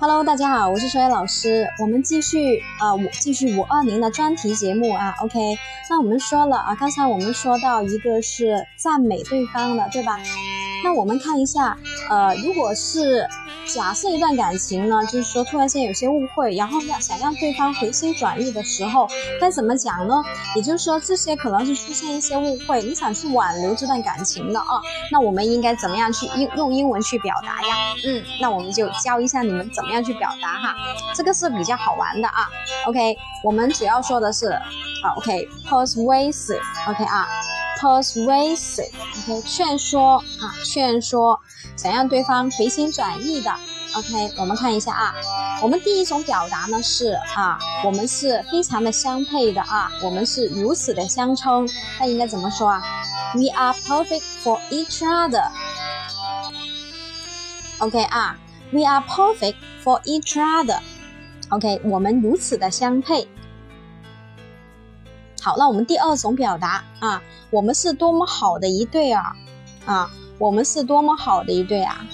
[0.00, 1.66] Hello，大家好，我是小野老师。
[1.80, 5.12] 我们继续啊，五继续五二零的专题节目啊。
[5.18, 5.58] OK，
[5.90, 10.20] 那我们说了啊，刚才我们说到一个是赞美对方的，对吧？
[10.84, 11.76] 那我们看一下，
[12.08, 13.26] 呃，如果是
[13.74, 19.08] 假设一段感情呢，就是说突然间有些误会，然后要想让对方回心转意的时候，
[19.40, 20.14] 该怎么讲呢？
[20.56, 24.80] 也就是说，这些可能是出现一些误会，你想去挽留这段感情的啊，
[25.12, 27.76] 那我们应该怎么样去英用英文去表达呀？
[28.06, 30.74] 嗯，那我们就教一下你们怎么样去表达哈，
[31.14, 32.48] 这个是比较好玩的啊。
[32.86, 34.62] OK，我们主要说的是啊
[35.16, 37.28] ，OK，persuasive，OK 啊。
[37.78, 41.40] persuasive，OK，劝说啊，劝说，
[41.76, 43.50] 想让对方回心转意的
[43.94, 45.14] ，OK，我们看一下啊，
[45.62, 51.68] 我们第一种表达呢是啊，我们是非常的相配的啊，我们是如此的相称，
[52.00, 52.82] 那应该怎么说啊
[53.34, 55.04] ？We are perfect for each
[57.78, 58.36] other，OK 啊
[58.72, 63.28] ，We are perfect for each other，OK，我们如此的相配。
[65.40, 69.36] 好，那我们第二种表达啊，我们是多么好的一对啊，
[69.86, 72.04] 啊，我们是多么好的一对啊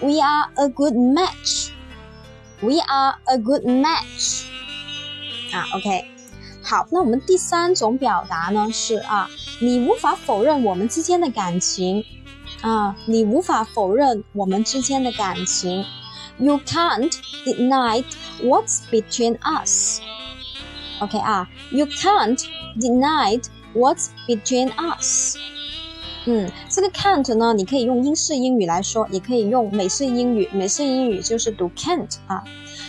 [0.00, 4.44] ，We are a good match，We are a good match，
[5.52, 6.06] 啊，OK，
[6.62, 9.28] 好，那我们第三种表达呢是啊，
[9.60, 12.04] 你无法否认我们之间的感情
[12.62, 15.84] 啊，你无法否认我们之间的感情
[16.38, 17.12] ，You can't
[17.44, 18.02] deny
[18.40, 20.00] what's between us。
[21.02, 22.40] OK 啊，You can't
[22.78, 23.42] deny
[23.74, 25.36] what's between us。
[26.26, 30.48] 嗯，这个 can't 呢，你可以用英式英语来说，也可以用美式英语。
[30.52, 32.44] 美式英语就是读 can't 啊。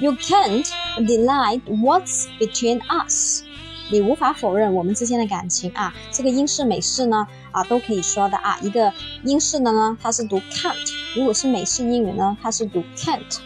[0.00, 3.42] You can't deny what's between us。
[3.90, 5.94] 你无法否认我们之间的感情啊。
[6.10, 8.58] 这个英式、美式呢啊都可以说的啊。
[8.60, 8.92] 一个
[9.22, 10.74] 英式的呢，它是读 can't；
[11.16, 13.38] 如果是美式英语呢，它是读 can't。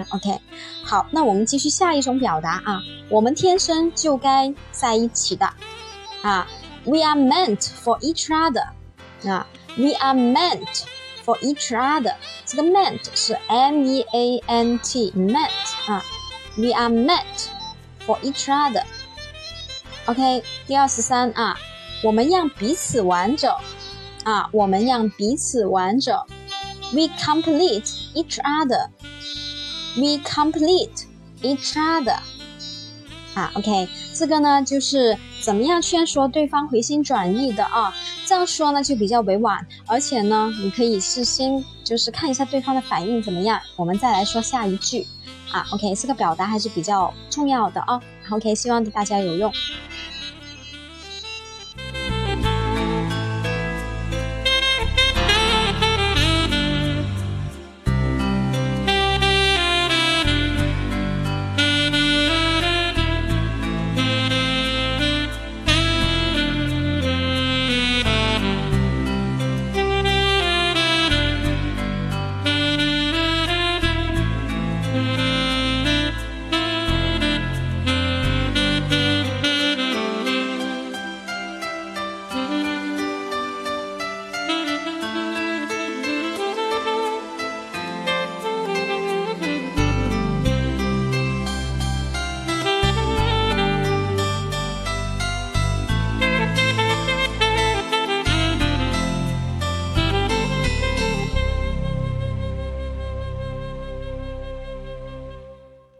[0.00, 0.40] 那 OK，
[0.84, 5.46] 好，那我们继续下一种表达啊，我们天生就该在一起的
[6.22, 6.46] 啊，
[6.84, 8.68] We are meant for each other，
[9.28, 9.46] 啊，
[9.76, 10.82] We are meant
[11.24, 15.48] for each other，这个 meant 是 M E A N T，meant
[15.86, 16.04] 啊，
[16.56, 17.48] We are meant
[18.06, 21.58] for each other，OK，第二十三啊，
[22.02, 23.50] 我们让彼此完整
[24.24, 26.16] 啊，我们让彼此完整，
[26.92, 28.90] We complete each other。
[29.97, 31.05] We complete
[31.41, 32.19] each other，
[33.33, 37.93] 啊，OK，这个呢就是怎么样劝说对方回心转意的啊？
[38.25, 45.05] 这样说呢就比较委婉，而且呢你可以事先就是看一下对方的反应怎么样，我们再来说下一句，
[45.51, 48.01] 啊，OK，这个表达还是比较重要的啊。
[48.29, 49.51] OK，希望对大家有用。